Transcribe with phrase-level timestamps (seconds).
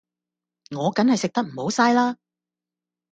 [0.75, 2.17] 我梗係食得唔好嘥啦